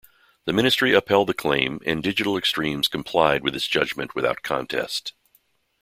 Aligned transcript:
The 0.45 0.51
Ministry 0.53 0.95
upheld 0.95 1.27
the 1.29 1.33
claim 1.35 1.79
and 1.85 2.01
Digital 2.01 2.35
Extremes 2.35 2.87
complied 2.87 3.43
with 3.43 3.55
its 3.55 3.67
judgment 3.67 4.15
without 4.15 4.41
contest. 4.41 5.13